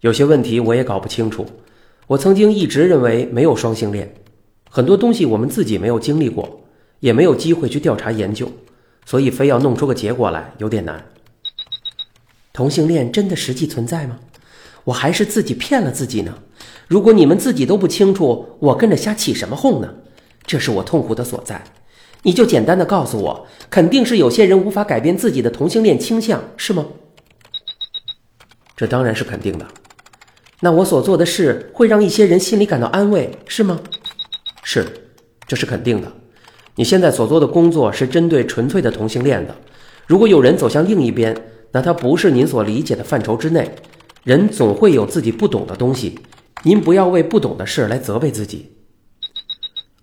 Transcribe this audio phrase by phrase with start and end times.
[0.00, 1.46] 有些问题我也搞不清楚。
[2.06, 4.14] 我曾经一直认为没有双性恋，
[4.68, 6.62] 很多东西我们自己没有经历过，
[7.00, 8.50] 也没有机会去调查研究，
[9.04, 11.04] 所以非要弄出个结果来有点难。
[12.52, 14.18] 同性恋真的实际存在吗？
[14.84, 16.38] 我还是自己骗了自己呢？
[16.88, 19.94] 如果你们自己都不清楚，我跟着瞎起什么哄呢？
[20.44, 21.62] 这是我痛苦的所在。
[22.22, 26.86] 你就简单的告诉我，肯定是有些人无法改变自己的同性恋倾向，是吗？
[28.76, 29.66] 这当然是肯定的。
[30.60, 33.80] 那我所做的事会让一些人心里感到安慰，是吗？
[34.62, 34.86] 是，
[35.46, 36.12] 这是肯定的。
[36.76, 39.54] 你现在所做的工作是针对纯粹的同性恋的。
[40.06, 41.34] 如果有人走向另一边，
[41.72, 43.74] 那他不是您所理解的范畴之内。
[44.22, 46.18] 人总会有自己不懂的东西，
[46.62, 48.72] 您不要为不懂的事来责备自己。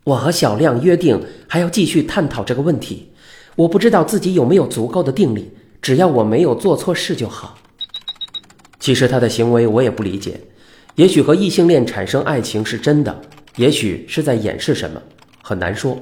[0.06, 3.12] 我和小亮约定还要继续探讨这个问题。
[3.56, 7.58] 我不知道自己有没有足够的定力，只要我没有做错事就好。
[8.88, 10.40] 其实他的行为我也不理解，
[10.96, 13.20] 也许和异性恋产生爱情是真的，
[13.58, 15.02] 也许是在掩饰什么，
[15.42, 15.98] 很难说。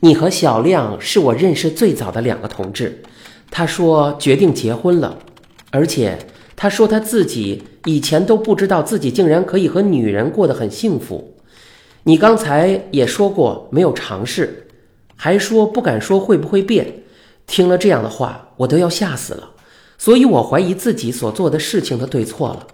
[0.00, 3.02] 你和小亮是我认识最早的两个同志，
[3.50, 5.18] 他说决定结婚了，
[5.70, 6.18] 而且
[6.54, 11.38] 他说他自己以前都不知道自己竟然可以和女人过得很幸福。
[12.02, 14.66] 你刚才也说过没有尝试，
[15.16, 16.96] 还说不敢说会不会变，
[17.46, 19.49] 听了这样的话，我都要吓死了。
[20.00, 22.66] 所以我怀疑自己所做的事情的对错了，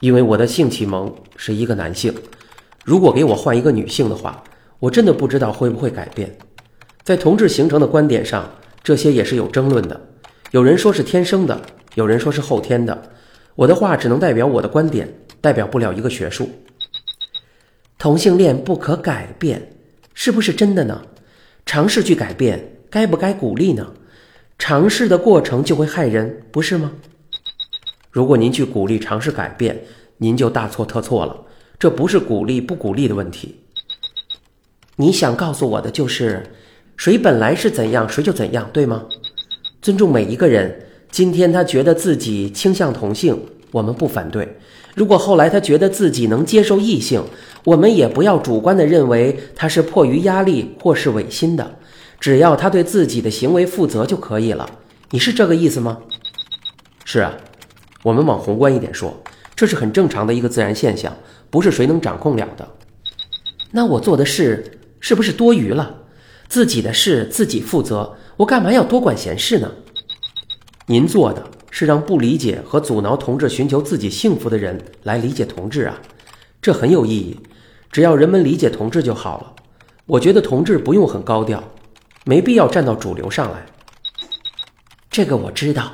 [0.00, 2.14] 因为我的性启蒙是一个男性，
[2.86, 4.42] 如果给我换一个女性的话，
[4.78, 6.38] 我真的不知道会不会改变。
[7.02, 8.50] 在同志形成的观点上，
[8.82, 10.00] 这些也是有争论的。
[10.52, 11.60] 有人说是天生的，
[11.96, 13.10] 有人说是后天的。
[13.54, 15.06] 我的话只能代表我的观点，
[15.42, 16.50] 代表不了一个学术。
[17.98, 19.76] 同性恋不可改变，
[20.14, 21.02] 是不是真的呢？
[21.66, 23.92] 尝试去改变，该不该鼓励呢？
[24.60, 26.92] 尝试的过程就会害人，不是吗？
[28.10, 29.84] 如果您去鼓励尝试改变，
[30.18, 31.34] 您就大错特错了。
[31.78, 33.62] 这不是鼓励不鼓励的问题。
[34.96, 36.42] 你想告诉我的就是，
[36.98, 39.06] 谁本来是怎样，谁就怎样，对吗？
[39.80, 40.88] 尊重每一个人。
[41.10, 43.42] 今天他觉得自己倾向同性，
[43.72, 44.58] 我们不反对。
[44.94, 47.24] 如果后来他觉得自己能接受异性，
[47.64, 51.78] 我们也不要主观的认为他是迫于压力或是违心的。
[52.20, 54.68] 只要他对自己的行为负责就可以了，
[55.10, 55.98] 你是这个意思吗？
[57.04, 57.34] 是啊，
[58.02, 59.22] 我们往宏观一点说，
[59.56, 61.16] 这是很正常的一个自然现象，
[61.48, 62.68] 不是谁能掌控了的。
[63.70, 65.96] 那我做的事是不是多余了？
[66.46, 69.72] 自己的事自己负责，我干嘛要多管闲事呢？
[70.86, 75.98] 您做的是让不理解和阻挠同志寻求自己幸福的人来理解同志啊，
[76.60, 77.40] 这很有意义。
[77.90, 79.54] 只要人们理解同志就好了。
[80.04, 81.62] 我觉得同志不用很高调。
[82.24, 83.66] 没必要站到主流上来，
[85.10, 85.92] 这个我知道。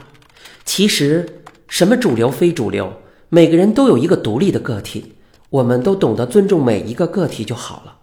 [0.64, 2.92] 其实，什么主流非主流，
[3.28, 5.14] 每个人都有一个独立的个体，
[5.50, 7.98] 我们都懂得尊重每一个个体就好了。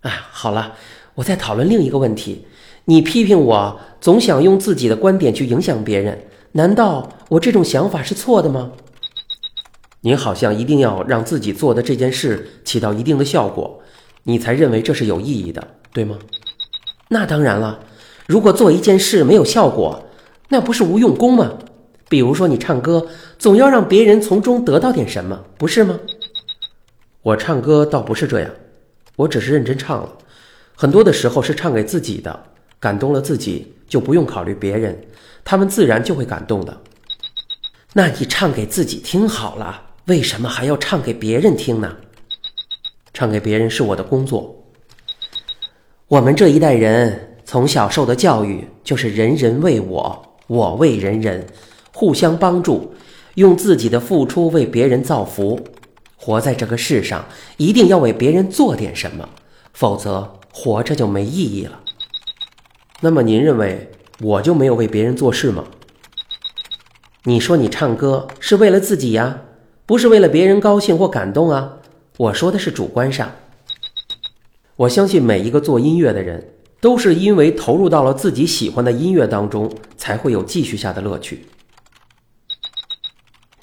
[0.00, 0.76] 哎，好了，
[1.16, 2.46] 我再讨论另一个问题。
[2.86, 8.72] 你批评我总想用自己的观点去影响别人，难道我这种想法是错的吗？
[10.00, 13.82] 您好像一定要让自己做的这件事起到一定的效果，
[14.24, 16.18] 你才认为这是有意义的，对吗？
[17.14, 17.78] 那当然了，
[18.26, 20.04] 如果做一件事没有效果，
[20.48, 21.52] 那不是无用功吗？
[22.08, 23.06] 比如说你唱歌，
[23.38, 25.96] 总要让别人从中得到点什么，不是吗？
[27.22, 28.50] 我唱歌倒不是这样，
[29.14, 30.12] 我只是认真唱了，
[30.74, 32.46] 很多的时候是唱给自己的，
[32.80, 35.00] 感动了自己就不用考虑别人，
[35.44, 36.76] 他们自然就会感动的。
[37.92, 41.94] 那你唱给自己听好了，为什么还要唱给别人听呢？
[43.12, 44.63] 唱给别人是我的工作。
[46.08, 51.46] 我们这一代人从小受的教育就是人人为我，我为人人，
[51.94, 52.92] 互相帮助，
[53.36, 55.58] 用自己的付出为别人造福。
[56.16, 57.24] 活在这个世上，
[57.56, 59.26] 一定要为别人做点什么，
[59.72, 61.80] 否则活着就没意义了。
[63.00, 65.64] 那么您认为我就没有为别人做事吗？
[67.22, 69.40] 你说你唱歌是为了自己呀，
[69.86, 71.78] 不是为了别人高兴或感动啊。
[72.18, 73.32] 我说的是主观上。
[74.76, 81.46] 我相信每一个做音乐的人，都是因为投入到了自己喜欢的音乐当中，才会有继续下的乐趣。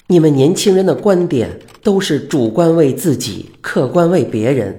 [0.06, 4.78] 你们年轻人的观点都是主观为自己，客观为别人。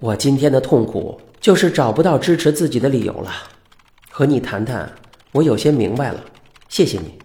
[0.00, 3.30] 我今天的痛苦就是找不到支持自己的理由了。
[4.10, 4.90] 和你谈谈，
[5.32, 6.24] 我有些明白了。
[6.70, 7.18] 谢谢你。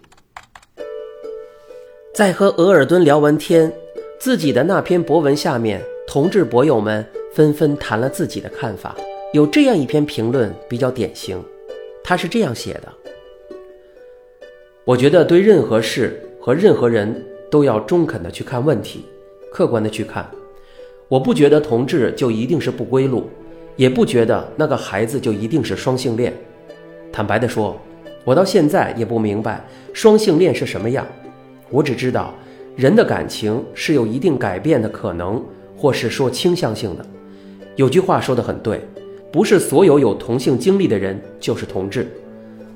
[2.14, 3.72] 在和额尔敦聊完天，
[4.20, 7.06] 自己的那篇博文下面，同志博友们。
[7.34, 8.94] 纷纷谈了自己的看法，
[9.32, 11.42] 有这样一篇评论比较典型，
[12.04, 12.88] 他是这样写的：
[14.84, 19.04] 我觉得对任何事和任何人都要中肯的去看问题，
[19.52, 20.30] 客观的去看。
[21.08, 23.28] 我不觉得同志就一定是不归路，
[23.74, 26.32] 也不觉得那个孩子就一定是双性恋。
[27.12, 27.76] 坦白的说，
[28.24, 31.04] 我到现在也不明白双性恋是什么样。
[31.68, 32.32] 我只知道，
[32.76, 35.44] 人的感情是有一定改变的可能，
[35.76, 37.04] 或是说倾向性的。
[37.76, 38.80] 有句话说的很对，
[39.32, 42.06] 不是所有有同性经历的人就是同志。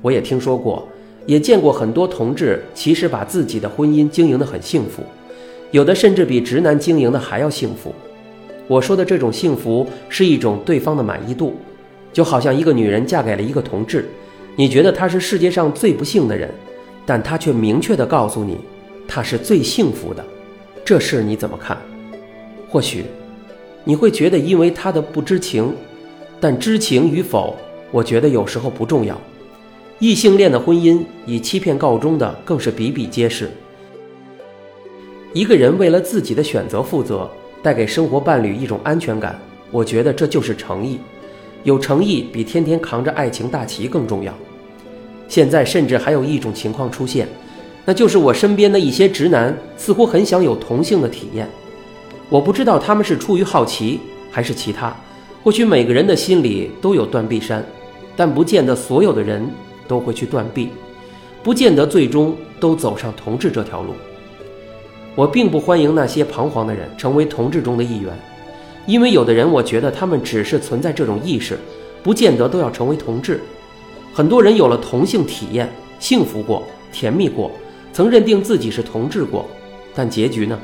[0.01, 0.87] 我也听说过，
[1.25, 5.01] 也见过很多同志，其实把自己的婚姻经营得很幸福，
[5.71, 7.93] 有的甚至比直男经营的还要幸福。
[8.67, 11.55] 我说的这种幸福是一种对方的满意度，
[12.11, 14.05] 就好像一个女人嫁给了一个同志，
[14.55, 16.49] 你觉得他是世界上最不幸的人，
[17.05, 18.57] 但他却明确地告诉你，
[19.07, 20.23] 他是最幸福的。
[20.83, 21.77] 这事你怎么看？
[22.69, 23.05] 或许
[23.89, 25.73] 你会觉得因为他的不知情，
[26.39, 27.55] 但知情与否，
[27.89, 29.19] 我觉得有时候不重要。
[29.97, 33.49] 异性恋的婚姻以欺骗告终的更是比比皆是。
[35.33, 37.27] 一个人为了自己的选择负责。
[37.63, 39.37] 带给生活伴侣一种安全感，
[39.69, 40.97] 我觉得这就是诚意。
[41.63, 44.33] 有诚意比天天扛着爱情大旗更重要。
[45.27, 47.27] 现在甚至还有一种情况出现，
[47.83, 51.49] 那就是我身边的一些直男似乎很想有同性的体验。
[52.29, 53.99] 我不知道他们是出于好奇
[54.31, 54.95] 还是其他。
[55.43, 57.65] 或许每个人的心里都有断臂山，
[58.15, 59.49] 但不见得所有的人
[59.87, 60.69] 都会去断臂，
[61.41, 63.93] 不见得最终都走上同志这条路。
[65.15, 68.13] 我并不欢迎那些彷徨的人成为同志中的一员，
[68.85, 71.57] 因为有的人，我觉得他们只是存在这种意识，
[72.03, 73.41] 不见得都要成为同志。
[74.13, 77.49] 很多人有了同性体验，幸福过，甜蜜过，
[77.93, 79.47] 曾认定自己是同志过，
[79.95, 80.59] 但结局呢？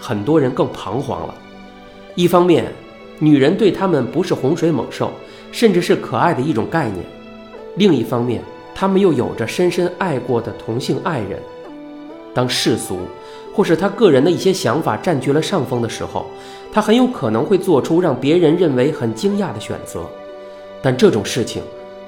[0.00, 1.34] 很多人更彷徨了。
[2.14, 2.72] 一方面，
[3.18, 5.12] 女人对他们不是洪水猛兽，
[5.52, 7.04] 甚至是可爱的一种概念；
[7.76, 8.42] 另一方面，
[8.74, 11.38] 他们又有着深深爱过的同性爱人。
[12.34, 12.98] 当世俗。
[13.52, 16.24] 或是他个人的一些想法占据了上风的时候，
[16.72, 20.08] 他很有可能会做出让别人认为很惊讶的选择。
[20.80, 21.60] 但这种事情，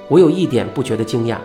[0.07, 1.35] 我有一点不觉得惊讶。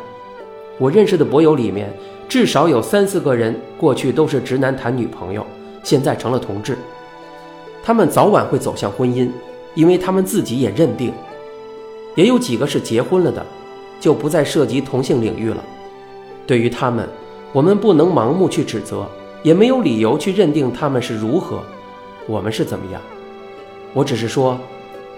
[0.78, 1.92] 我认识的博友里面，
[2.28, 5.44] 至少有三四个人过去都是直男谈女朋友，
[5.82, 6.76] 现在成了同志。
[7.82, 9.30] 他们早晚会走向婚姻，
[9.74, 11.12] 因为他们自己也认定。
[12.14, 13.44] 也有几个是结婚了的，
[14.00, 15.64] 就不再涉及同性领域了。
[16.46, 17.08] 对于他们，
[17.52, 19.06] 我们不能盲目去指责。
[19.44, 21.62] 也没有理由去认定他们是如何，
[22.26, 23.00] 我们是怎么样。
[23.94, 24.58] 我只是说，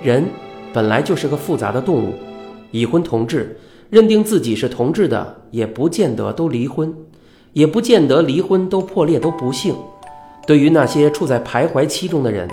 [0.02, 0.28] 人
[0.74, 2.12] 本来就是个复杂的动物。
[2.70, 3.58] 已婚同志
[3.88, 6.94] 认定自己是同志的，也不见得都离婚，
[7.54, 9.74] 也不见得离婚都破裂都不幸。
[10.50, 12.48] 对于那些处在徘徊期中的人，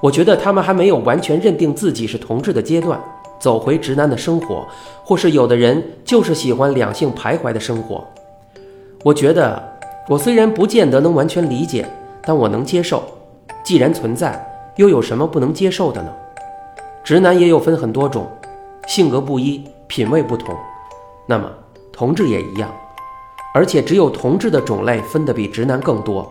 [0.00, 2.98] 我觉得他们还没有完全认定自己是同志的阶段，
[3.38, 4.66] 走回直男的生活，
[5.04, 8.02] 或是有的人就是喜欢两性徘徊的生活。
[9.04, 9.62] 我觉得。
[10.08, 11.86] 我虽然不见得能完全理解，
[12.24, 13.02] 但我能接受。
[13.62, 14.42] 既然存在，
[14.76, 16.10] 又有什么不能接受的呢？
[17.04, 18.26] 直男也有分很多种，
[18.88, 20.56] 性格不一，品味不同。
[21.26, 21.48] 那么
[21.92, 22.68] 同志也一样，
[23.54, 26.26] 而且只有同志的种类分得比直男更多，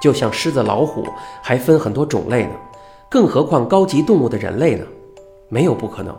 [0.00, 1.06] 就像狮子、老虎
[1.42, 2.52] 还分很多种类呢。
[3.08, 4.86] 更何况高级动物的人类呢？
[5.48, 6.16] 没有不可能。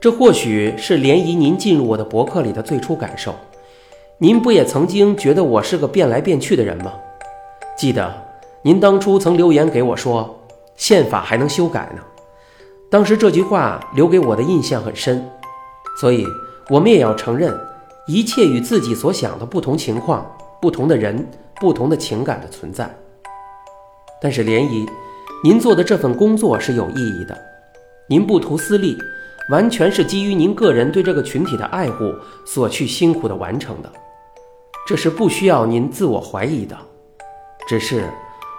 [0.00, 3.34] 这或许是联谊您进入我的博客里的最初感受。
[4.18, 6.92] 您不也曾经觉得我是个变来变去的人吗？
[7.76, 8.14] 记得
[8.62, 10.38] 您当初曾留言给我说，
[10.76, 12.02] 宪法还能修改呢。
[12.88, 15.28] 当时这句话留给我的印象很深，
[16.00, 16.24] 所以
[16.70, 17.52] 我们也要承认，
[18.06, 20.24] 一切与自己所想的不同情况、
[20.66, 21.24] 不同的人、
[21.60, 22.92] 不同的情感的存在。
[24.20, 24.84] 但是涟漪，
[25.44, 27.38] 您做的这份工作是有意义的，
[28.08, 28.98] 您不图私利，
[29.48, 32.12] 完全是基于您个人对这个群体的爱护
[32.44, 33.88] 所去辛苦的完成的。
[34.88, 36.76] 这是不需要您自我怀疑的，
[37.68, 38.02] 只是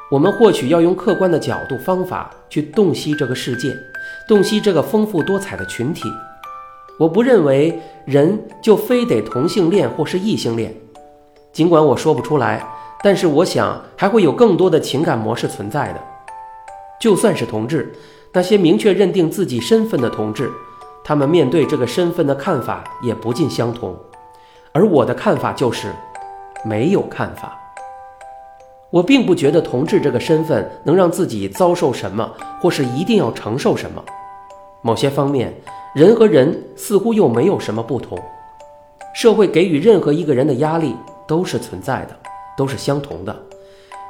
[0.09, 3.75] 我们或许要用客观的角度方法去洞悉这个世界，
[4.29, 6.09] 洞悉这个丰富多彩的群体。
[6.97, 10.73] 我不认为人就非得同性恋或是异性恋，
[11.57, 12.63] 尽管我说不出来，
[13.01, 15.99] 但是我想还会有更多的情感模式存在的。
[17.01, 17.91] 就算是同志，
[18.31, 20.51] 那些明确认定自己身份的同志，
[21.03, 23.97] 他们面对这个身份的看法也不尽相同，
[24.71, 25.87] 而我的看法就是。
[26.63, 27.57] 没有看法。
[28.91, 34.03] 我并不觉得同志这个身份能让自己遭受什么，或是一定要承受什么。
[34.83, 35.51] 某些方面，
[35.95, 38.15] 人和人似乎又没有什么不同。
[39.15, 40.95] 社会给予任何一个人的压力
[41.27, 42.15] 都是存在的，
[42.55, 43.35] 都是相同的。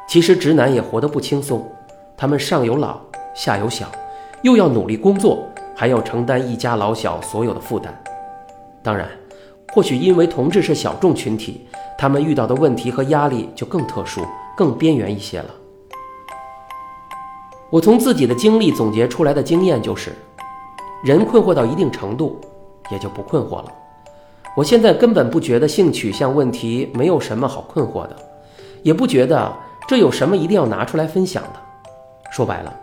[0.07, 1.69] 其实直男也活得不轻松，
[2.15, 3.01] 他们上有老，
[3.33, 3.88] 下有小，
[4.43, 5.45] 又要努力工作，
[5.75, 7.93] 还要承担一家老小所有的负担。
[8.81, 9.09] 当然，
[9.74, 11.67] 或许因为同志是小众群体。
[12.00, 14.21] 他们遇到的问题和压力就更特殊、
[14.55, 15.50] 更边缘一些了。
[17.71, 20.15] 我从自己的经历总结出来的经验就是，
[21.03, 22.39] 人困惑到一定程度，
[22.91, 23.74] 也就不困惑了。
[24.57, 28.15] 我现在根本不觉得性取向问题没有什么好困惑的，
[28.81, 29.53] 也不觉得
[29.87, 31.59] 这有什么一定要拿出来分享的。
[32.31, 32.73] 说白了，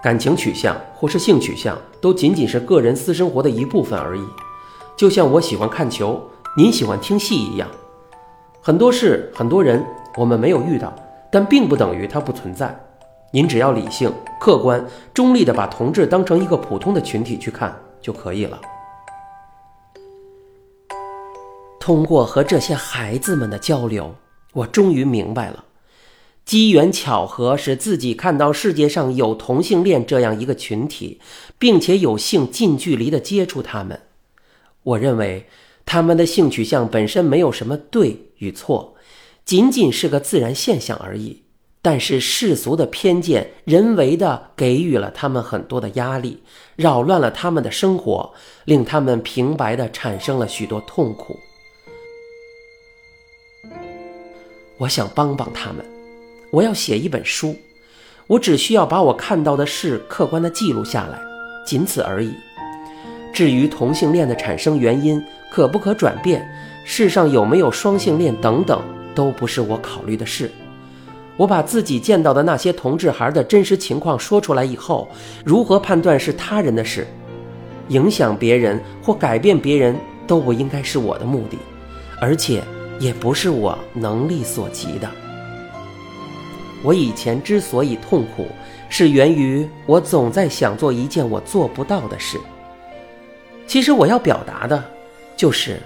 [0.00, 4.22] 感情取向或是性取向都仅仅是个人私生活的一部分而已。
[4.96, 6.22] 就像我喜欢看球，
[6.56, 7.68] 您喜欢听戏一样，
[8.62, 9.84] 很多事、很多人
[10.16, 10.94] 我们没有遇到，
[11.32, 12.72] 但并不等于它不存在。
[13.32, 14.08] 您只要理性、
[14.40, 18.60] 客观、中立地把同志当成一个普通的群体去看就可以了。
[21.84, 24.14] 通过和这些孩子们的交流，
[24.54, 25.66] 我终于明白了，
[26.46, 31.20] 机缘巧合使自己看到世界上有同性恋这样一个群体，
[31.58, 34.00] 并且有幸近距离的接触他们。
[34.82, 35.46] 我认为
[35.84, 38.94] 他们的性取向本身没有什么对与错，
[39.44, 41.42] 仅仅是个自然现象而已。
[41.82, 46.42] 但是世俗的偏见人为的给予了他们很多的压力，
[46.76, 48.32] 扰乱了他们的生活，
[48.64, 51.36] 令他们平白的产生了许多痛苦。
[54.76, 55.84] 我想帮帮他们，
[56.50, 57.56] 我要写一本书，
[58.26, 61.18] 我只需要把我看到的事客观的记录下来，
[61.64, 62.32] 仅此而已。
[63.32, 66.44] 至于同性恋的产生原因可不可转变，
[66.84, 68.80] 世上有没有双性恋等等，
[69.14, 70.50] 都不是我考虑的事。
[71.36, 75.08] 我把自己见到的那些同志孩的真实情况说出来以后，
[75.44, 77.06] 如何判断是他人的事，
[77.88, 79.96] 影响别人或改变别人
[80.28, 81.58] 都不应该是我的目的，
[82.20, 82.62] 而且
[82.98, 85.10] 也不是我能力所及的。
[86.82, 88.46] 我以前之所以痛苦，
[88.88, 92.38] 是源于我总在想做一件我做不到的事。
[93.66, 94.84] 其实我要表达的，
[95.36, 95.80] 就是，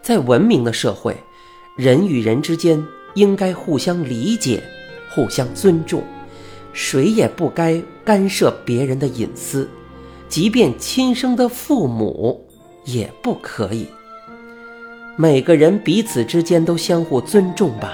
[0.00, 1.16] 在文明的社会，
[1.76, 2.82] 人与人之间
[3.14, 4.62] 应该互相理解。
[5.10, 6.04] 互相尊重，
[6.72, 9.68] 谁也不该干涉别人的隐私，
[10.28, 12.46] 即便亲生的父母
[12.84, 13.88] 也不可以。
[15.20, 17.92] 每个人彼此之间都相互尊重吧，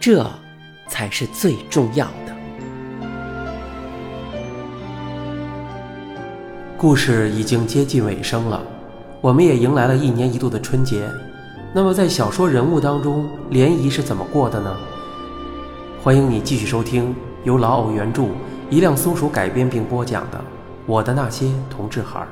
[0.00, 0.26] 这
[0.88, 2.34] 才是最重要的。
[6.78, 8.62] 故事已经接近尾声了，
[9.20, 11.06] 我们也迎来了一年一度的春节。
[11.74, 14.74] 那么，在小说人物当中，联谊是怎么过的呢？
[16.02, 18.28] 欢迎你继续收听由老偶原著、
[18.70, 20.38] 一辆松鼠改编并播讲的
[20.86, 22.28] 《我的那些同志孩儿》。